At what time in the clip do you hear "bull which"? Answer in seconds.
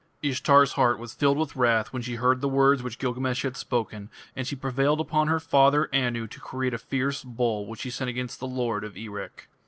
7.23-7.81